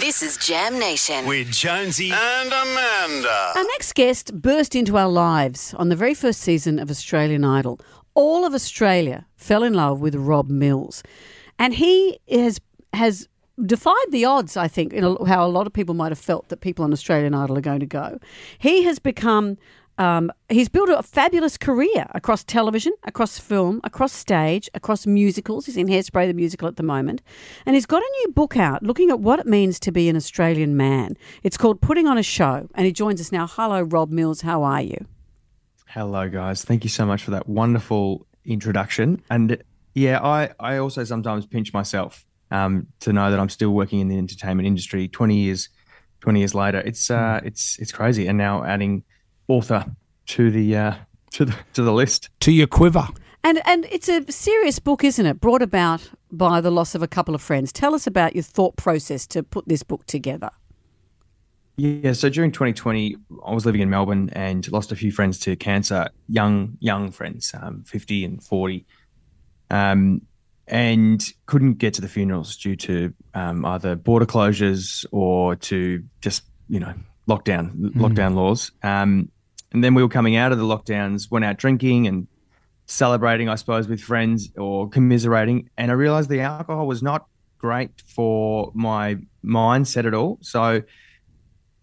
This 0.00 0.22
is 0.22 0.38
Jam 0.38 0.78
Nation. 0.78 1.26
with 1.26 1.52
Jonesy 1.52 2.10
and 2.10 2.48
Amanda. 2.48 3.52
Our 3.54 3.64
next 3.64 3.94
guest 3.94 4.32
burst 4.40 4.74
into 4.74 4.96
our 4.96 5.08
lives 5.10 5.74
on 5.74 5.90
the 5.90 5.96
very 5.96 6.14
first 6.14 6.40
season 6.40 6.78
of 6.78 6.90
Australian 6.90 7.44
Idol. 7.44 7.78
All 8.14 8.46
of 8.46 8.54
Australia 8.54 9.26
fell 9.36 9.62
in 9.62 9.74
love 9.74 10.00
with 10.00 10.14
Rob 10.14 10.48
Mills, 10.48 11.02
and 11.58 11.74
he 11.74 12.18
has 12.30 12.60
has 12.94 13.28
defied 13.64 14.10
the 14.10 14.24
odds. 14.24 14.56
I 14.56 14.68
think 14.68 14.94
in 14.94 15.04
a, 15.04 15.24
how 15.26 15.46
a 15.46 15.48
lot 15.48 15.66
of 15.66 15.72
people 15.74 15.94
might 15.94 16.12
have 16.12 16.18
felt 16.18 16.48
that 16.48 16.62
people 16.62 16.82
on 16.84 16.92
Australian 16.92 17.34
Idol 17.34 17.58
are 17.58 17.60
going 17.60 17.80
to 17.80 17.86
go. 17.86 18.18
He 18.58 18.84
has 18.84 18.98
become. 18.98 19.58
Um, 20.00 20.32
he's 20.48 20.70
built 20.70 20.88
a 20.88 21.02
fabulous 21.02 21.58
career 21.58 22.06
across 22.14 22.42
television, 22.42 22.94
across 23.04 23.38
film, 23.38 23.82
across 23.84 24.14
stage, 24.14 24.70
across 24.72 25.06
musicals. 25.06 25.66
He's 25.66 25.76
in 25.76 25.88
Hairspray, 25.88 26.26
the 26.26 26.32
musical 26.32 26.68
at 26.68 26.76
the 26.76 26.82
moment. 26.82 27.20
And 27.66 27.74
he's 27.76 27.84
got 27.84 28.02
a 28.02 28.10
new 28.20 28.32
book 28.32 28.56
out 28.56 28.82
looking 28.82 29.10
at 29.10 29.20
what 29.20 29.40
it 29.40 29.46
means 29.46 29.78
to 29.80 29.92
be 29.92 30.08
an 30.08 30.16
Australian 30.16 30.74
man. 30.74 31.18
It's 31.42 31.58
called 31.58 31.82
Putting 31.82 32.06
on 32.06 32.16
a 32.16 32.22
Show. 32.22 32.66
And 32.74 32.86
he 32.86 32.92
joins 32.92 33.20
us 33.20 33.30
now. 33.30 33.46
Hello, 33.46 33.82
Rob 33.82 34.10
Mills. 34.10 34.40
How 34.40 34.62
are 34.62 34.80
you? 34.80 35.04
Hello, 35.86 36.30
guys. 36.30 36.64
Thank 36.64 36.82
you 36.82 36.90
so 36.90 37.04
much 37.04 37.22
for 37.22 37.32
that 37.32 37.46
wonderful 37.46 38.26
introduction. 38.46 39.22
And 39.28 39.62
yeah, 39.92 40.22
I, 40.22 40.54
I 40.58 40.78
also 40.78 41.04
sometimes 41.04 41.44
pinch 41.44 41.74
myself 41.74 42.24
um, 42.50 42.86
to 43.00 43.12
know 43.12 43.30
that 43.30 43.38
I'm 43.38 43.50
still 43.50 43.72
working 43.72 44.00
in 44.00 44.08
the 44.08 44.16
entertainment 44.16 44.66
industry 44.66 45.08
20 45.08 45.36
years 45.36 45.68
20 46.20 46.38
years 46.38 46.54
later. 46.54 46.78
It's 46.78 47.10
uh, 47.10 47.40
it's 47.44 47.78
it's 47.78 47.92
crazy. 47.92 48.26
And 48.26 48.38
now 48.38 48.64
adding 48.64 49.04
author 49.50 49.84
to 50.26 50.50
the 50.50 50.76
uh, 50.76 50.94
to 51.32 51.44
the 51.44 51.56
to 51.74 51.82
the 51.82 51.92
list. 51.92 52.30
to 52.40 52.52
your 52.52 52.66
quiver. 52.66 53.08
And 53.42 53.60
and 53.64 53.86
it's 53.90 54.08
a 54.08 54.30
serious 54.30 54.78
book, 54.78 55.02
isn't 55.02 55.24
it? 55.26 55.40
Brought 55.40 55.62
about 55.62 56.10
by 56.30 56.60
the 56.60 56.70
loss 56.70 56.94
of 56.94 57.02
a 57.02 57.08
couple 57.08 57.34
of 57.34 57.42
friends. 57.42 57.72
Tell 57.72 57.94
us 57.94 58.06
about 58.06 58.34
your 58.34 58.42
thought 58.44 58.76
process 58.76 59.26
to 59.28 59.42
put 59.42 59.66
this 59.66 59.82
book 59.82 60.06
together. 60.06 60.50
Yeah, 61.76 62.12
so 62.12 62.28
during 62.28 62.52
2020, 62.52 63.16
I 63.46 63.54
was 63.54 63.64
living 63.64 63.80
in 63.80 63.88
Melbourne 63.88 64.28
and 64.34 64.70
lost 64.70 64.92
a 64.92 64.96
few 64.96 65.10
friends 65.10 65.38
to 65.40 65.56
cancer, 65.56 66.08
young 66.28 66.76
young 66.80 67.10
friends, 67.10 67.54
um, 67.60 67.84
50 67.84 68.24
and 68.26 68.42
40, 68.42 68.84
um, 69.70 70.20
and 70.66 71.24
couldn't 71.46 71.78
get 71.78 71.94
to 71.94 72.02
the 72.02 72.08
funerals 72.08 72.56
due 72.56 72.76
to 72.76 73.14
um, 73.32 73.64
either 73.64 73.96
border 73.96 74.26
closures 74.26 75.06
or 75.10 75.56
to 75.56 76.04
just 76.20 76.44
you 76.68 76.80
know 76.80 76.92
lockdown 77.26 77.72
lockdown 77.94 78.34
laws. 78.34 78.72
Um, 78.82 79.30
and 79.72 79.82
then 79.84 79.94
we 79.94 80.02
were 80.02 80.08
coming 80.08 80.36
out 80.36 80.52
of 80.52 80.58
the 80.58 80.64
lockdowns, 80.64 81.30
went 81.30 81.44
out 81.44 81.56
drinking 81.56 82.06
and 82.06 82.26
celebrating, 82.86 83.48
I 83.48 83.54
suppose, 83.54 83.88
with 83.88 84.00
friends 84.00 84.50
or 84.56 84.88
commiserating, 84.88 85.70
and 85.76 85.90
I 85.90 85.94
realised 85.94 86.28
the 86.28 86.40
alcohol 86.40 86.86
was 86.86 87.02
not 87.02 87.26
great 87.58 88.02
for 88.06 88.72
my 88.74 89.18
mindset 89.44 90.06
at 90.06 90.14
all. 90.14 90.38
So 90.40 90.82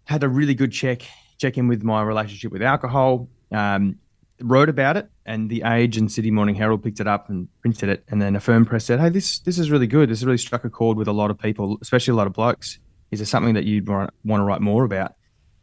had 0.05 0.23
a 0.23 0.30
really 0.30 0.55
good 0.55 0.71
check 0.71 1.03
check 1.38 1.58
in 1.58 1.67
with 1.67 1.83
my 1.83 2.02
relationship 2.02 2.52
with 2.52 2.61
alcohol. 2.61 3.30
Um, 3.52 3.99
wrote 4.41 4.69
about 4.69 4.97
it, 4.97 5.09
and 5.25 5.49
the 5.49 5.63
Age 5.65 5.97
and 5.97 6.11
Sydney 6.11 6.31
Morning 6.31 6.55
Herald 6.55 6.83
picked 6.83 6.99
it 6.99 7.08
up 7.08 7.30
and 7.30 7.47
printed 7.61 7.89
it, 7.89 8.03
and 8.09 8.21
then 8.21 8.35
Affirm 8.35 8.65
Press 8.65 8.85
said, 8.85 8.99
"Hey, 8.99 9.09
this 9.09 9.39
this 9.39 9.58
is 9.58 9.71
really 9.71 9.88
good. 9.88 10.09
This 10.09 10.23
really 10.23 10.38
struck 10.38 10.65
a 10.65 10.69
chord 10.69 10.97
with 10.97 11.08
a 11.08 11.13
lot 11.13 11.31
of 11.31 11.39
people, 11.39 11.77
especially 11.81 12.11
a 12.11 12.15
lot 12.15 12.27
of 12.27 12.33
blokes. 12.33 12.80
Is 13.11 13.19
there 13.19 13.25
something 13.25 13.53
that 13.53 13.63
you'd 13.63 13.88
want 13.88 14.11
to 14.25 14.43
write 14.43 14.61
more 14.61 14.83
about?" 14.83 15.13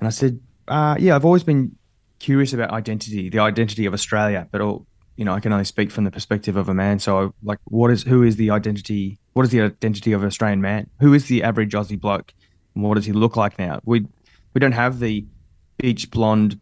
And 0.00 0.06
I 0.06 0.10
said, 0.10 0.40
uh, 0.68 0.96
"Yeah, 0.98 1.14
I've 1.14 1.24
always 1.24 1.44
been 1.44 1.76
curious 2.26 2.52
about 2.52 2.70
identity, 2.70 3.28
the 3.28 3.40
identity 3.40 3.86
of 3.86 3.92
Australia, 3.94 4.48
but 4.50 4.60
all." 4.60 4.86
You 5.16 5.24
know, 5.24 5.32
I 5.32 5.38
can 5.38 5.52
only 5.52 5.64
speak 5.64 5.92
from 5.92 6.02
the 6.02 6.10
perspective 6.10 6.56
of 6.56 6.68
a 6.68 6.74
man. 6.74 6.98
So, 6.98 7.34
like, 7.50 7.60
what 7.66 7.92
is 7.92 8.02
who 8.02 8.24
is 8.24 8.34
the 8.34 8.50
identity? 8.50 9.18
What 9.34 9.44
is 9.44 9.50
the 9.50 9.60
identity 9.60 10.12
of 10.12 10.22
an 10.22 10.26
Australian 10.26 10.60
man? 10.60 10.90
Who 10.98 11.14
is 11.14 11.26
the 11.26 11.44
average 11.44 11.72
Aussie 11.72 12.00
bloke? 12.00 12.34
And 12.74 12.82
what 12.82 12.94
does 12.96 13.06
he 13.06 13.12
look 13.12 13.36
like 13.36 13.56
now? 13.56 13.80
We 13.84 14.06
we 14.54 14.58
don't 14.58 14.72
have 14.72 14.98
the 14.98 15.24
beach 15.78 16.10
blonde 16.10 16.60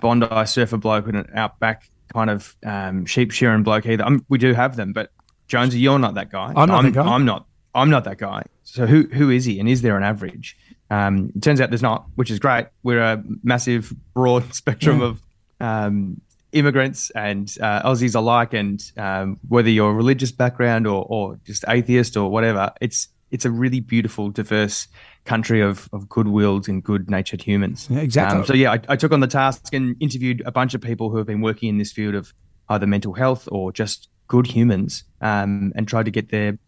Bondi 0.00 0.46
surfer 0.46 0.76
bloke 0.76 1.06
and 1.08 1.16
an 1.16 1.30
outback 1.34 1.90
kind 2.12 2.30
of 2.30 2.56
um, 2.64 3.06
sheep 3.06 3.30
shearing 3.30 3.62
bloke 3.62 3.86
either. 3.86 4.04
Um, 4.04 4.24
we 4.28 4.38
do 4.38 4.52
have 4.52 4.76
them, 4.76 4.92
but 4.92 5.10
Jonesy, 5.46 5.78
you're 5.78 5.98
not 5.98 6.14
that 6.14 6.30
guy. 6.30 6.52
I'm 6.56 6.68
not 6.68 6.82
that 6.82 6.92
guy. 6.92 7.06
I'm 7.06 7.24
not. 7.24 7.46
I'm 7.74 7.90
not 7.90 8.04
that 8.04 8.18
guy. 8.18 8.42
So 8.64 8.86
who 8.86 9.08
who 9.12 9.30
is 9.30 9.44
he? 9.44 9.58
And 9.60 9.68
is 9.68 9.82
there 9.82 9.96
an 9.96 10.02
average? 10.02 10.56
Um, 10.90 11.32
it 11.36 11.42
turns 11.42 11.60
out 11.60 11.70
there's 11.70 11.82
not, 11.82 12.06
which 12.16 12.30
is 12.30 12.38
great. 12.38 12.66
We're 12.82 13.00
a 13.00 13.22
massive, 13.42 13.92
broad 14.14 14.52
spectrum 14.62 15.00
Yeah. 15.00 15.06
of 15.06 15.22
um, 15.60 16.20
immigrants 16.52 17.10
and 17.10 17.54
uh, 17.60 17.82
Aussies 17.88 18.14
alike, 18.16 18.52
and 18.54 18.82
um, 18.96 19.38
whether 19.48 19.70
you're 19.70 19.90
a 19.90 19.94
religious 19.94 20.32
background 20.32 20.86
or, 20.86 21.06
or 21.08 21.38
just 21.44 21.64
atheist 21.68 22.16
or 22.16 22.30
whatever, 22.30 22.72
it's 22.80 23.08
it's 23.30 23.44
a 23.44 23.50
really 23.50 23.78
beautiful, 23.78 24.30
diverse 24.30 24.88
country 25.24 25.60
of 25.60 25.88
of 25.92 26.08
good-willed 26.08 26.68
and 26.68 26.82
good-natured 26.82 27.42
humans. 27.42 27.86
Yeah, 27.88 28.00
exactly. 28.00 28.40
Um, 28.40 28.46
so 28.46 28.54
yeah, 28.54 28.72
I, 28.72 28.80
I 28.88 28.96
took 28.96 29.12
on 29.12 29.20
the 29.20 29.28
task 29.28 29.72
and 29.72 29.94
interviewed 30.00 30.42
a 30.44 30.50
bunch 30.50 30.74
of 30.74 30.80
people 30.80 31.10
who 31.10 31.18
have 31.18 31.26
been 31.28 31.40
working 31.40 31.68
in 31.68 31.78
this 31.78 31.92
field 31.92 32.14
of 32.16 32.34
either 32.68 32.86
mental 32.86 33.12
health 33.12 33.48
or 33.52 33.70
just 33.70 34.08
good 34.26 34.46
humans, 34.48 35.04
um, 35.20 35.72
and 35.76 35.86
tried 35.86 36.06
to 36.06 36.10
get 36.10 36.30
their 36.30 36.58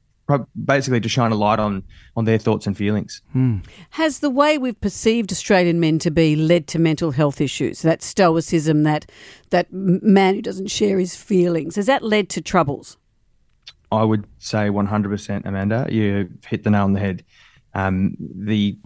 basically 0.64 1.00
to 1.00 1.08
shine 1.08 1.32
a 1.32 1.34
light 1.34 1.58
on 1.58 1.82
on 2.16 2.24
their 2.24 2.38
thoughts 2.38 2.66
and 2.66 2.76
feelings. 2.76 3.22
Has 3.90 4.20
the 4.20 4.30
way 4.30 4.58
we've 4.58 4.80
perceived 4.80 5.32
Australian 5.32 5.80
men 5.80 5.98
to 6.00 6.10
be 6.10 6.36
led 6.36 6.66
to 6.68 6.78
mental 6.78 7.10
health 7.10 7.40
issues? 7.40 7.82
That 7.82 8.02
stoicism, 8.02 8.82
that 8.84 9.10
that 9.50 9.72
man 9.72 10.34
who 10.34 10.42
doesn't 10.42 10.68
share 10.68 10.98
his 10.98 11.16
feelings, 11.16 11.76
has 11.76 11.86
that 11.86 12.02
led 12.02 12.28
to 12.30 12.40
troubles? 12.40 12.96
I 13.92 14.04
would 14.04 14.26
say 14.38 14.68
100%, 14.68 15.42
Amanda. 15.44 15.86
You 15.90 16.30
hit 16.46 16.64
the 16.64 16.70
nail 16.70 16.84
on 16.84 16.94
the 16.94 17.00
head. 17.00 17.24
Um, 17.74 18.16
the, 18.18 18.78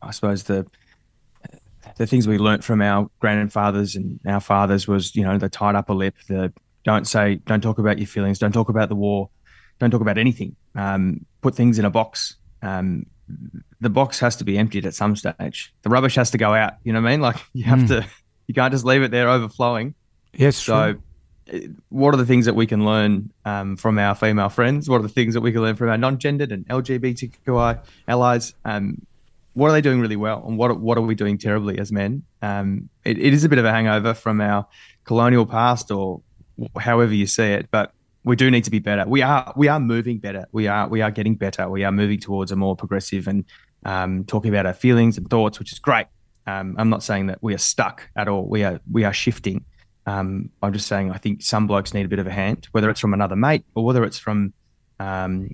I 0.00 0.12
suppose 0.12 0.44
the, 0.44 0.66
the 1.96 2.06
things 2.06 2.28
we 2.28 2.38
learnt 2.38 2.62
from 2.62 2.80
our 2.80 3.10
grandfathers 3.18 3.96
and 3.96 4.20
our 4.24 4.40
fathers 4.40 4.86
was, 4.86 5.16
you 5.16 5.24
know, 5.24 5.36
the 5.36 5.48
tight 5.48 5.74
upper 5.74 5.94
lip, 5.94 6.14
the 6.28 6.52
don't 6.84 7.08
say, 7.08 7.36
don't 7.46 7.60
talk 7.60 7.78
about 7.78 7.98
your 7.98 8.06
feelings, 8.06 8.38
don't 8.38 8.52
talk 8.52 8.68
about 8.68 8.88
the 8.88 8.94
war, 8.94 9.28
don't 9.78 9.90
talk 9.90 10.00
about 10.00 10.18
anything. 10.18 10.56
Um, 10.74 11.24
put 11.42 11.54
things 11.54 11.78
in 11.78 11.84
a 11.84 11.90
box. 11.90 12.36
Um, 12.62 13.06
the 13.80 13.90
box 13.90 14.18
has 14.20 14.36
to 14.36 14.44
be 14.44 14.56
emptied 14.58 14.86
at 14.86 14.94
some 14.94 15.16
stage. 15.16 15.74
The 15.82 15.90
rubbish 15.90 16.14
has 16.16 16.30
to 16.30 16.38
go 16.38 16.54
out. 16.54 16.74
You 16.84 16.92
know 16.92 17.00
what 17.02 17.08
I 17.08 17.10
mean? 17.12 17.20
Like 17.20 17.36
you 17.52 17.64
have 17.64 17.86
to, 17.88 18.06
you 18.46 18.54
can't 18.54 18.72
just 18.72 18.84
leave 18.84 19.02
it 19.02 19.10
there 19.10 19.28
overflowing. 19.28 19.94
Yes, 20.32 20.56
So, 20.56 20.94
true. 20.94 21.02
uh, 21.52 21.58
what 21.88 22.14
are 22.14 22.16
the 22.16 22.26
things 22.26 22.44
that 22.46 22.54
we 22.54 22.66
can 22.66 22.84
learn 22.84 23.30
um, 23.44 23.76
from 23.76 23.98
our 23.98 24.14
female 24.14 24.48
friends? 24.48 24.88
What 24.88 24.98
are 25.00 25.02
the 25.02 25.08
things 25.08 25.34
that 25.34 25.40
we 25.40 25.50
can 25.52 25.60
learn 25.62 25.76
from 25.76 25.88
our 25.88 25.98
non-gendered 25.98 26.52
and 26.52 26.66
LGBTQI 26.68 27.80
allies? 28.08 28.54
Um, 28.64 29.06
what 29.54 29.68
are 29.70 29.72
they 29.72 29.80
doing 29.80 30.00
really 30.00 30.16
well, 30.16 30.44
and 30.46 30.58
what 30.58 30.78
what 30.80 30.98
are 30.98 31.02
we 31.02 31.14
doing 31.14 31.38
terribly 31.38 31.78
as 31.78 31.90
men? 31.90 32.22
Um, 32.42 32.90
it, 33.04 33.16
it 33.18 33.32
is 33.32 33.42
a 33.44 33.48
bit 33.48 33.58
of 33.58 33.64
a 33.64 33.72
hangover 33.72 34.12
from 34.12 34.40
our 34.42 34.66
colonial 35.04 35.46
past, 35.46 35.90
or 35.90 36.20
however 36.78 37.14
you 37.14 37.26
see 37.26 37.44
it, 37.52 37.68
but 37.70 37.92
we 38.26 38.34
do 38.34 38.50
need 38.50 38.64
to 38.64 38.72
be 38.72 38.80
better. 38.80 39.04
We 39.06 39.22
are 39.22 39.52
we 39.56 39.68
are 39.68 39.78
moving 39.78 40.18
better. 40.18 40.46
We 40.50 40.66
are 40.66 40.88
we 40.88 41.00
are 41.00 41.12
getting 41.12 41.36
better. 41.36 41.70
We 41.70 41.84
are 41.84 41.92
moving 41.92 42.18
towards 42.18 42.50
a 42.50 42.56
more 42.56 42.74
progressive 42.74 43.28
and 43.28 43.44
um, 43.84 44.24
talking 44.24 44.52
about 44.52 44.66
our 44.66 44.74
feelings 44.74 45.16
and 45.16 45.30
thoughts, 45.30 45.60
which 45.60 45.72
is 45.72 45.78
great. 45.78 46.06
Um, 46.44 46.74
I'm 46.76 46.90
not 46.90 47.04
saying 47.04 47.28
that 47.28 47.38
we 47.40 47.54
are 47.54 47.58
stuck 47.58 48.10
at 48.16 48.26
all. 48.26 48.44
We 48.44 48.64
are 48.64 48.80
we 48.90 49.04
are 49.04 49.12
shifting. 49.12 49.64
Um, 50.06 50.50
I'm 50.60 50.72
just 50.72 50.88
saying 50.88 51.12
I 51.12 51.18
think 51.18 51.40
some 51.40 51.68
blokes 51.68 51.94
need 51.94 52.04
a 52.04 52.08
bit 52.08 52.18
of 52.18 52.26
a 52.26 52.32
hand, 52.32 52.66
whether 52.72 52.90
it's 52.90 53.00
from 53.00 53.14
another 53.14 53.36
mate 53.36 53.64
or 53.76 53.84
whether 53.84 54.02
it's 54.02 54.18
from 54.18 54.52
um, 54.98 55.48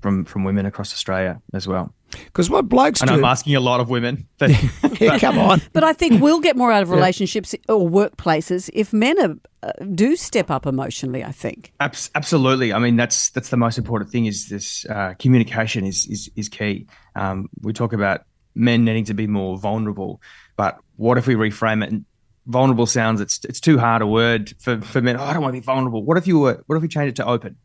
from 0.00 0.24
from 0.24 0.44
women 0.44 0.64
across 0.64 0.94
Australia 0.94 1.42
as 1.52 1.68
well. 1.68 1.94
Because 2.24 2.50
what 2.50 2.68
blokes 2.68 3.02
I 3.02 3.06
know 3.06 3.14
do. 3.14 3.18
I'm 3.18 3.24
asking 3.24 3.56
a 3.56 3.60
lot 3.60 3.80
of 3.80 3.88
women. 3.90 4.26
But 4.38 4.50
yeah, 5.00 5.18
come 5.18 5.38
on. 5.38 5.62
But 5.72 5.84
I 5.84 5.92
think 5.92 6.22
we'll 6.22 6.40
get 6.40 6.56
more 6.56 6.72
out 6.72 6.82
of 6.82 6.90
relationships 6.90 7.54
or 7.68 7.88
workplaces 7.88 8.70
if 8.72 8.92
men 8.92 9.18
are, 9.20 9.68
uh, 9.68 9.84
do 9.94 10.16
step 10.16 10.50
up 10.50 10.66
emotionally. 10.66 11.24
I 11.24 11.32
think. 11.32 11.72
Abs- 11.80 12.10
absolutely. 12.14 12.72
I 12.72 12.78
mean, 12.78 12.96
that's 12.96 13.30
that's 13.30 13.48
the 13.48 13.56
most 13.56 13.78
important 13.78 14.10
thing. 14.10 14.26
Is 14.26 14.48
this 14.48 14.86
uh, 14.86 15.14
communication 15.18 15.84
is 15.84 16.06
is 16.06 16.30
is 16.36 16.48
key. 16.48 16.86
Um, 17.14 17.48
we 17.62 17.72
talk 17.72 17.92
about 17.92 18.22
men 18.54 18.84
needing 18.84 19.04
to 19.04 19.14
be 19.14 19.26
more 19.26 19.58
vulnerable, 19.58 20.20
but 20.56 20.78
what 20.96 21.18
if 21.18 21.26
we 21.26 21.34
reframe 21.34 21.82
it? 21.84 21.90
And 21.92 22.04
vulnerable 22.46 22.86
sounds 22.86 23.20
it's 23.20 23.44
it's 23.44 23.60
too 23.60 23.78
hard 23.78 24.02
a 24.02 24.06
word 24.06 24.54
for 24.58 24.80
for 24.80 25.00
men. 25.00 25.16
Oh, 25.16 25.24
I 25.24 25.32
don't 25.32 25.42
want 25.42 25.54
to 25.54 25.60
be 25.60 25.64
vulnerable. 25.64 26.04
What 26.04 26.18
if 26.18 26.26
you 26.26 26.38
were? 26.38 26.62
What 26.66 26.76
if 26.76 26.82
we 26.82 26.88
change 26.88 27.08
it 27.08 27.16
to 27.16 27.26
open? 27.26 27.56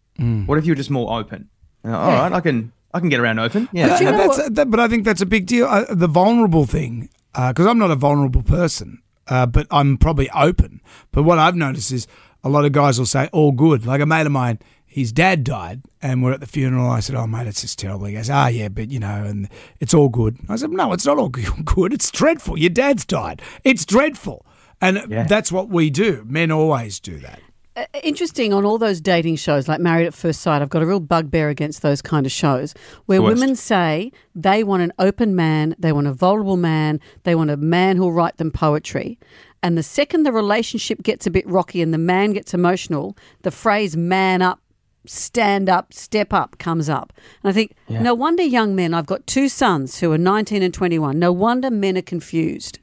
What 0.48 0.58
if 0.58 0.66
you 0.66 0.72
were 0.72 0.76
just 0.78 0.90
more 0.90 1.18
open? 1.18 1.50
Uh, 1.86 1.98
all 1.98 2.12
right, 2.12 2.34
I 2.34 2.42
can 2.42 2.74
I 2.94 3.00
can 3.00 3.10
get 3.10 3.20
around 3.20 3.40
open. 3.40 3.70
Yeah. 3.72 3.96
Uh, 3.96 4.00
you 4.00 4.06
know 4.06 4.18
that's, 4.18 4.50
that, 4.52 4.72
but 4.72 4.80
I 4.80 4.88
think 4.88 5.06
that's 5.06 5.22
a 5.22 5.26
big 5.26 5.46
deal. 5.46 5.66
Uh, 5.68 5.86
the 5.94 6.08
vulnerable 6.08 6.66
thing, 6.66 7.10
because 7.34 7.66
I'm 7.68 7.78
not 7.78 7.92
a 7.92 7.96
vulnerable 7.96 8.42
person, 8.44 9.02
uh, 9.28 9.46
but 9.46 9.68
I'm 9.72 9.98
probably 9.98 10.30
open. 10.32 10.82
But 11.12 11.24
what 11.24 11.38
I've 11.40 11.56
noticed 11.56 11.92
is 11.92 12.08
a 12.44 12.50
lot 12.50 12.66
of 12.66 12.72
guys 12.72 12.98
will 12.98 13.06
say, 13.06 13.30
all 13.32 13.52
good. 13.52 13.86
Like 13.86 14.02
a 14.02 14.06
mate 14.06 14.26
of 14.26 14.32
mine, 14.32 14.60
his 14.86 15.12
dad 15.12 15.44
died, 15.44 15.82
and 16.02 16.24
we're 16.24 16.32
at 16.34 16.40
the 16.40 16.48
funeral. 16.48 16.90
I 16.90 17.00
said, 17.00 17.16
oh, 17.16 17.28
mate, 17.28 17.46
it's 17.46 17.62
just 17.62 17.78
terrible. 17.78 18.06
He 18.08 18.14
goes, 18.14 18.30
ah, 18.30 18.48
yeah, 18.48 18.70
but, 18.70 18.90
you 18.90 19.00
know, 19.00 19.24
and 19.24 19.48
it's 19.80 19.94
all 19.94 20.10
good. 20.10 20.38
I 20.50 20.56
said, 20.56 20.72
no, 20.72 20.92
it's 20.94 21.06
not 21.06 21.20
all 21.20 21.30
good. 21.30 21.94
It's 21.94 22.10
dreadful. 22.10 22.58
Your 22.58 22.72
dad's 22.72 23.06
died. 23.06 23.42
It's 23.64 23.86
dreadful. 23.86 24.46
And 24.82 25.04
Yeah. 25.10 25.24
that's 25.26 25.52
what 25.52 25.70
we 25.70 25.90
do. 25.92 26.24
Men 26.28 26.52
always 26.52 27.00
do 27.00 27.20
that. 27.20 27.40
Uh, 27.80 28.00
interesting 28.04 28.54
on 28.54 28.66
all 28.66 28.78
those 28.78 29.00
dating 29.00 29.38
shows 29.38 29.68
like 29.68 29.80
Married 29.80 30.08
at 30.08 30.14
First 30.14 30.42
Sight. 30.42 30.62
I've 30.62 30.70
got 30.70 30.82
a 30.82 30.86
real 30.86 31.00
bugbear 31.00 31.50
against 31.50 31.82
those 31.82 32.02
kind 32.02 32.26
of 32.26 32.32
shows 32.32 32.74
where 33.06 33.22
women 33.22 33.56
say 33.56 34.12
they 34.36 34.64
want 34.64 34.84
an 34.84 34.92
open 35.00 35.36
man, 35.36 35.76
they 35.80 35.92
want 35.92 36.08
a 36.08 36.14
vulnerable 36.14 36.58
man, 36.58 37.00
they 37.24 37.36
want 37.36 37.50
a 37.50 37.58
man 37.58 37.98
who'll 37.98 38.12
write 38.12 38.38
them 38.38 38.52
poetry. 38.52 39.20
And 39.62 39.78
the 39.78 39.84
second 39.84 40.24
the 40.24 40.32
relationship 40.32 41.04
gets 41.04 41.28
a 41.28 41.32
bit 41.32 41.48
rocky 41.48 41.82
and 41.82 41.94
the 41.94 41.98
man 41.98 42.34
gets 42.34 42.54
emotional, 42.54 43.18
the 43.42 43.52
phrase 43.52 43.96
man 43.96 44.42
up, 44.42 44.60
stand 45.06 45.70
up, 45.70 45.94
step 45.94 46.34
up 46.34 46.58
comes 46.58 46.90
up. 46.90 47.14
And 47.44 47.50
I 47.50 47.54
think, 47.54 47.76
no 47.90 48.14
wonder 48.14 48.44
young 48.44 48.76
men, 48.76 48.94
I've 48.94 49.06
got 49.06 49.28
two 49.28 49.50
sons 49.50 50.00
who 50.00 50.12
are 50.12 50.18
19 50.18 50.64
and 50.64 50.74
21, 50.74 51.18
no 51.18 51.32
wonder 51.32 51.70
men 51.72 51.98
are 51.98 52.02
confused. 52.02 52.80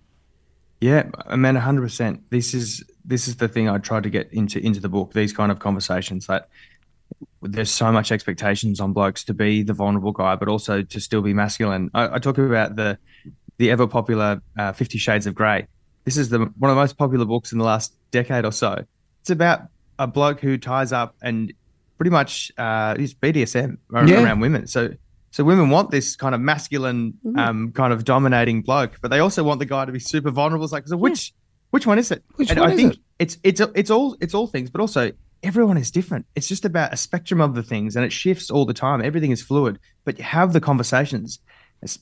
Yeah, 0.81 1.09
I 1.27 1.37
mean, 1.37 1.55
hundred 1.55 1.83
percent. 1.83 2.23
This 2.31 2.53
is 2.53 2.85
this 3.07 3.29
is 3.29 3.37
the 3.37 3.49
thing 3.49 3.69
I 3.69 3.79
tried 3.79 4.03
to 4.03 4.11
get 4.11 4.33
into 4.33 4.59
into 4.59 4.81
the 4.81 4.89
book. 4.89 5.13
These 5.13 5.33
kind 5.33 5.53
of 5.53 5.59
conversations 5.59 6.27
that 6.27 6.49
there's 7.43 7.71
so 7.71 7.93
much 7.93 8.11
expectations 8.11 8.81
on 8.81 8.93
blokes 8.93 9.23
to 9.25 9.35
be 9.35 9.63
the 9.63 9.73
vulnerable 9.73 10.13
guy, 10.13 10.35
but 10.37 10.49
also 10.49 10.83
to 10.83 11.01
still 11.01 11.23
be 11.23 11.33
masculine. 11.33 11.91
I, 11.95 12.17
I 12.17 12.19
talk 12.19 12.39
about 12.39 12.77
the 12.77 12.99
the 13.59 13.71
ever 13.71 13.87
popular 13.87 14.43
uh, 14.59 14.73
Fifty 14.73 14.99
Shades 14.99 15.27
of 15.27 15.35
Grey. 15.35 15.67
This 16.05 16.17
is 16.17 16.29
the 16.29 16.39
one 16.39 16.71
of 16.71 16.77
the 16.77 16.81
most 16.83 16.97
popular 16.99 17.25
books 17.25 17.53
in 17.53 17.59
the 17.59 17.65
last 17.65 17.95
decade 18.11 18.45
or 18.45 18.53
so. 18.53 18.85
It's 19.21 19.31
about 19.31 19.63
a 19.99 20.07
bloke 20.07 20.41
who 20.41 20.59
ties 20.59 20.93
up 20.93 21.15
and 21.23 21.53
pretty 21.97 22.11
much 22.11 22.53
uh, 22.59 22.95
is 22.99 23.15
BDSM 23.15 23.79
ar- 23.95 24.07
Yeah. 24.07 24.23
around 24.25 24.41
women. 24.41 24.67
So 24.67 24.91
so 25.31 25.45
women 25.45 25.71
want 25.71 25.91
this 25.91 26.17
kind 26.17 26.35
of 26.35 26.41
masculine, 26.41 27.15
um, 27.37 27.71
kind 27.73 27.93
of 27.93 28.05
dominating 28.05 28.63
bloke, 28.63 28.99
but 29.03 29.11
they 29.11 29.19
also 29.19 29.43
want 29.45 29.59
the 29.59 29.67
guy 29.67 29.85
to 29.85 29.93
be 29.93 29.99
super 29.99 30.31
vulnerable. 30.31 30.65
It's 30.65 30.73
like, 30.73 30.89
so 30.89 30.97
which 30.97 31.35
which 31.77 31.87
one 31.87 31.99
is 31.99 32.11
it? 32.11 32.25
Which 32.37 32.49
and 32.51 32.59
one 32.59 32.71
I 32.71 32.73
is 32.73 32.81
think 32.81 32.95
it? 32.95 33.01
it's 33.19 33.37
it's 33.43 33.61
it's 33.75 33.91
all 33.91 34.17
it's 34.19 34.33
all 34.33 34.47
things, 34.47 34.71
but 34.71 34.81
also 34.81 35.13
everyone 35.43 35.77
is 35.77 35.91
different. 35.91 36.25
It's 36.35 36.49
just 36.49 36.65
about 36.65 36.95
a 36.95 36.97
spectrum 36.97 37.43
of 37.43 37.55
the 37.55 37.63
things, 37.63 37.97
and 37.97 38.05
it 38.05 38.13
shifts 38.13 38.51
all 38.51 38.65
the 38.65 38.73
time. 38.73 39.05
Everything 39.05 39.31
is 39.31 39.43
fluid, 39.43 39.79
but 40.07 40.17
you 40.17 40.25
have 40.25 40.55
the 40.55 40.61
conversations. 40.61 41.39
It's, 41.83 41.99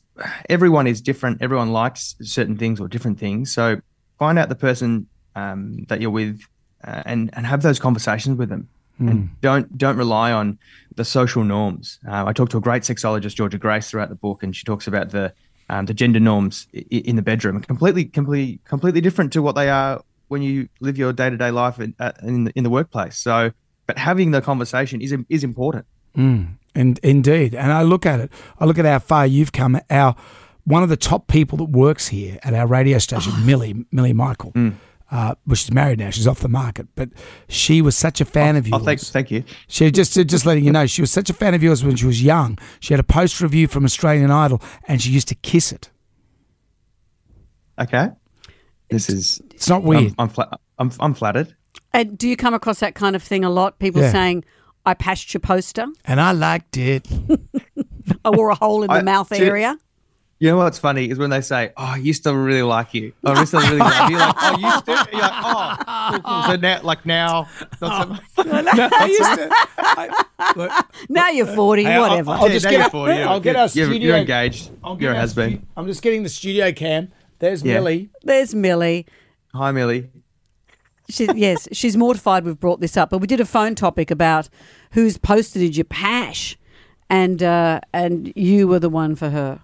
everyone 0.49 0.87
is 0.87 1.01
different. 1.01 1.43
Everyone 1.43 1.73
likes 1.73 2.15
certain 2.23 2.57
things 2.57 2.79
or 2.81 2.87
different 2.87 3.19
things. 3.19 3.53
So 3.53 3.81
find 4.17 4.39
out 4.39 4.49
the 4.49 4.55
person 4.55 5.09
um, 5.35 5.85
that 5.89 6.01
you're 6.01 6.11
with, 6.11 6.41
uh, 6.87 7.03
and 7.05 7.31
and 7.33 7.45
have 7.45 7.63
those 7.63 7.81
conversations 7.81 8.39
with 8.39 8.51
them. 8.51 8.69
And 9.01 9.29
don't 9.41 9.77
don't 9.77 9.97
rely 9.97 10.31
on 10.31 10.57
the 10.95 11.05
social 11.05 11.43
norms. 11.43 11.99
Uh, 12.09 12.27
I 12.27 12.33
talked 12.33 12.53
to 12.53 12.59
a 12.59 12.61
great 12.61 12.85
sexologist, 12.85 13.35
Georgia 13.35 13.59
Grace, 13.59 13.91
throughout 13.91 14.09
the 14.09 14.15
book, 14.15 14.45
and 14.45 14.55
she 14.55 14.65
talks 14.65 14.87
about 14.87 15.11
the 15.11 15.35
um, 15.71 15.87
the 15.87 15.95
gender 15.95 16.21
norms 16.21 16.67
i- 16.75 16.85
in 16.91 17.17
the 17.17 17.23
bedroom, 17.23 17.61
completely, 17.63 18.05
completely, 18.05 18.61
completely 18.65 19.01
different 19.01 19.33
to 19.33 19.43
what 19.43 19.55
they 19.55 19.69
are 19.71 20.03
when 20.29 20.43
you 20.43 20.69
live 20.81 20.97
your 20.99 21.13
day 21.13 21.31
to 21.31 21.37
day 21.37 21.51
life 21.51 21.79
in, 21.81 21.95
uh, 22.01 22.13
in 22.23 22.45
the, 22.45 22.53
in 22.55 22.65
the 22.65 22.71
workplace. 22.71 23.17
So, 23.17 23.51
but 23.87 23.99
having 23.99 24.31
the 24.31 24.41
conversation 24.41 25.01
is 25.01 25.15
is 25.29 25.45
important. 25.45 25.87
And 26.77 26.99
indeed, 27.03 27.55
and 27.55 27.73
I 27.73 27.83
look 27.83 28.05
at 28.07 28.21
it. 28.21 28.31
I 28.59 28.65
look 28.65 28.79
at 28.79 28.85
how 28.85 28.99
far 28.99 29.27
you've 29.27 29.53
come. 29.53 29.81
Our 29.91 30.15
one 30.65 30.83
of 30.83 30.89
the 30.89 30.97
top 30.97 31.27
people 31.29 31.59
that 31.59 31.71
works 31.71 32.09
here 32.09 32.39
at 32.43 32.55
our 32.55 32.67
radio 32.67 32.99
station, 32.99 33.33
Millie 33.47 33.85
Millie 33.93 34.13
Michael. 34.15 34.53
Uh, 35.15 35.35
well, 35.47 35.55
she's 35.55 35.73
married 35.73 36.01
now. 36.01 36.11
She's 36.11 36.27
off 36.27 36.41
the 36.41 36.49
market, 36.49 36.89
but 36.97 37.09
she 37.49 37.81
was 37.81 37.97
such 37.97 38.21
a 38.21 38.25
fan 38.25 38.57
of 38.57 38.65
Oh, 38.67 38.79
yours. 38.79 38.85
thank, 38.85 39.01
thank 39.01 39.31
you. 39.31 39.45
She 39.69 39.89
just 39.93 40.15
just 40.15 40.45
letting 40.45 40.65
you 40.65 40.73
know, 40.73 40.87
she 40.87 41.03
was 41.03 41.13
such 41.13 41.31
a 41.31 41.33
fan 41.33 41.55
of 41.55 41.63
yours 41.63 41.85
when 41.85 41.95
she 41.95 42.05
was 42.07 42.21
young. 42.23 42.59
She 42.81 42.93
had 42.93 42.99
a 42.99 43.05
post 43.05 43.41
review 43.41 43.69
from 43.69 43.85
Australian 43.85 44.33
Idol, 44.33 44.61
and 44.89 45.01
she 45.01 45.11
used 45.11 45.29
to 45.29 45.37
kiss 45.37 45.71
it. 45.71 45.91
Okay, 47.79 48.09
this 48.91 49.09
is 49.09 49.41
It's 49.53 49.69
not 49.69 49.83
weird. 49.85 50.15
I'm 50.19 50.25
I'm, 50.25 50.29
fla- 50.29 50.59
I'm 50.79 50.91
I'm 51.01 51.15
flattered. 51.15 51.55
And 51.93 52.19
do 52.19 52.29
you 52.29 52.37
come 52.37 52.55
across 52.55 52.81
that 52.81 52.95
kind 52.95 53.15
of 53.17 53.23
thing 53.23 53.45
a 53.45 53.51
lot? 53.51 53.79
People 53.79 54.01
Yeah. 54.03 54.11
saying, 54.13 54.45
I 54.87 54.95
passed 54.95 55.33
your 55.33 55.41
poster. 55.41 55.87
and 56.05 56.21
I 56.21 56.33
liked 56.33 56.77
it. 56.77 57.07
I 58.25 58.31
wore 58.31 58.51
a 58.51 58.55
hole 58.57 58.83
in 58.83 58.89
the 58.89 58.95
I- 58.95 59.03
mouth 59.03 59.29
see- 59.29 59.43
area. 59.45 59.77
You 60.41 60.51
know 60.51 60.57
what's 60.59 60.79
funny 60.79 61.09
is 61.09 61.19
when 61.19 61.31
they 61.31 61.41
say, 61.41 61.71
"Oh, 61.77 61.85
I 61.85 61.97
used 61.97 62.25
to 62.25 62.37
really 62.37 62.63
like 62.63 62.93
you," 62.93 63.13
or 63.25 63.35
"I 63.35 63.41
used 63.41 63.53
to 63.53 63.59
really 63.59 63.77
like 63.79 64.11
you." 64.11 64.17
You're 64.17 64.27
like, 64.27 64.37
"Oh, 64.39 64.59
used 64.59 64.85
to." 64.87 65.09
You're 65.13 65.21
like, 65.21 65.33
"Oh, 65.45 65.77
cool, 66.11 66.21
cool." 66.21 66.43
so 66.43 66.57
now, 66.57 66.81
like 66.83 67.07
now, 67.07 67.49
not 67.81 68.03
so 68.03 68.09
much. 68.09 68.23
I. 68.39 70.15
I, 70.37 70.53
look, 70.57 70.73
Now 71.09 71.29
you're 71.31 71.47
40, 71.47 71.85
Hey, 71.85 71.93
I'll- 71.95 72.09
whatever. 72.09 72.31
I'll 72.33 72.49
Yeah, 72.49 72.53
just 72.55 72.65
now 72.65 72.71
get 72.73 72.81
you're 72.81 72.91
40, 72.91 73.13
you're- 73.15 73.25
I'll 73.25 73.41
get 73.41 73.51
you're- 73.51 73.61
our 73.61 73.69
you're, 73.73 73.87
studio- 73.87 74.09
You're 74.09 74.17
engaged. 74.19 74.71
I'll 74.83 74.97
get 74.97 75.03
You're 75.03 75.13
a 75.13 75.15
our 75.15 75.21
has 75.21 75.35
been. 75.35 75.51
stu- 75.59 75.67
I'm 75.77 75.87
just 75.87 76.03
getting 76.03 76.23
the 76.25 76.29
studio 76.29 76.73
cam. 76.73 77.13
There's 77.39 77.63
Yeah. 77.63 77.75
Millie. 77.75 78.09
There's 78.23 78.55
Millie. 78.55 79.07
Hi, 79.55 79.71
Millie. 79.73 80.11
She, 81.09 81.29
yes, 81.35 81.69
she's 81.73 81.97
mortified 81.97 82.45
we've 82.45 82.59
brought 82.59 82.81
this 82.81 82.97
up, 82.97 83.11
but 83.11 83.19
we 83.19 83.27
did 83.27 83.41
a 83.41 83.45
phone 83.45 83.75
topic 83.75 84.11
about 84.11 84.49
whose 84.93 85.17
poster 85.19 85.59
did 85.59 85.77
you 85.77 85.85
pash, 85.85 86.57
and 87.11 87.43
uh, 87.43 87.81
and 87.93 88.33
you 88.35 88.67
were 88.67 88.79
the 88.81 88.89
one 88.89 89.15
for 89.15 89.31
her. 89.31 89.61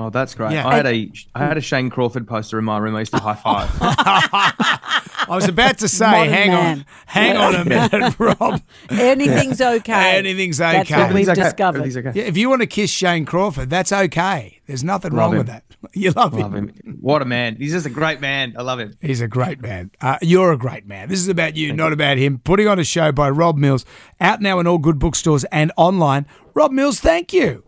Oh, 0.00 0.10
that's 0.10 0.34
great. 0.34 0.52
Yeah. 0.52 0.66
I 0.66 0.76
had 0.76 0.86
a 0.86 1.10
I 1.34 1.38
had 1.40 1.58
a 1.58 1.60
Shane 1.60 1.90
Crawford 1.90 2.28
poster 2.28 2.58
in 2.58 2.64
my 2.64 2.78
room. 2.78 2.94
I 2.94 3.00
used 3.00 3.12
to 3.12 3.18
high 3.18 3.34
five. 3.34 3.68
I 3.80 5.34
was 5.34 5.48
about 5.48 5.78
to 5.78 5.88
say, 5.88 6.06
Modern 6.10 6.32
hang 6.32 6.48
man. 6.50 6.78
on, 6.78 6.84
hang 7.06 7.36
on 7.36 7.54
a 7.54 7.64
minute, 7.64 8.14
Rob. 8.18 8.62
Anything's 8.90 9.60
okay. 9.60 10.16
Anything's 10.18 10.58
That's 10.58 10.90
okay. 10.90 11.02
what 11.02 11.12
we've 11.12 11.28
okay. 11.28 11.42
discovered. 11.42 11.96
Okay. 11.96 12.12
Yeah, 12.14 12.26
if 12.26 12.36
you 12.36 12.48
want 12.48 12.62
to 12.62 12.66
kiss 12.66 12.90
Shane 12.90 13.24
Crawford, 13.24 13.68
that's 13.70 13.92
okay. 13.92 14.60
There's 14.66 14.84
nothing 14.84 15.12
Love 15.12 15.18
wrong 15.18 15.32
him. 15.32 15.38
with 15.38 15.46
that. 15.48 15.64
You 15.92 16.10
love 16.10 16.32
him. 16.32 16.40
Love 16.40 16.54
him. 16.54 16.72
What 17.00 17.22
a 17.22 17.24
man. 17.24 17.54
He's 17.54 17.70
just 17.72 17.86
a 17.86 17.90
great 17.90 18.20
man. 18.20 18.54
I 18.58 18.62
love 18.62 18.80
him. 18.80 18.96
He's 19.00 19.20
a 19.20 19.28
great 19.28 19.60
man. 19.60 19.92
Uh, 20.00 20.18
you're 20.22 20.50
a 20.50 20.58
great 20.58 20.86
man. 20.86 21.08
This 21.08 21.20
is 21.20 21.28
about 21.28 21.54
you, 21.56 21.72
not 21.72 21.92
about 21.92 22.18
him. 22.18 22.38
Putting 22.38 22.66
on 22.66 22.80
a 22.80 22.84
show 22.84 23.12
by 23.12 23.30
Rob 23.30 23.56
Mills, 23.56 23.84
out 24.20 24.40
now 24.42 24.58
in 24.58 24.66
all 24.66 24.78
good 24.78 24.98
bookstores 24.98 25.44
and 25.44 25.70
online. 25.76 26.26
Rob 26.52 26.72
Mills, 26.72 26.98
thank 26.98 27.32
you. 27.32 27.62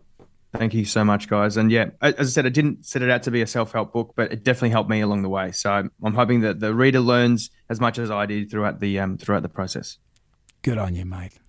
Thank 0.53 0.73
you 0.73 0.83
so 0.83 1.05
much, 1.05 1.29
guys. 1.29 1.55
And 1.55 1.71
yeah, 1.71 1.91
as 2.01 2.13
I 2.19 2.23
said, 2.23 2.45
I 2.45 2.49
didn't 2.49 2.85
set 2.85 3.01
it 3.01 3.09
out 3.09 3.23
to 3.23 3.31
be 3.31 3.41
a 3.41 3.47
self 3.47 3.71
help 3.71 3.93
book, 3.93 4.13
but 4.17 4.33
it 4.33 4.43
definitely 4.43 4.71
helped 4.71 4.89
me 4.89 4.99
along 4.99 5.21
the 5.21 5.29
way. 5.29 5.51
So 5.53 5.71
I'm, 5.71 6.13
hoping 6.13 6.41
that 6.41 6.59
the 6.59 6.73
reader 6.73 6.99
learns 6.99 7.49
as 7.69 7.79
much 7.79 7.97
as 7.97 8.11
I 8.11 8.25
did 8.25 8.51
throughout 8.51 8.79
the 8.79 8.99
um, 8.99 9.17
throughout 9.17 9.43
the 9.43 9.49
process. 9.49 9.97
Good 10.61 10.77
on 10.77 10.93
you, 10.93 11.05
mate. 11.05 11.40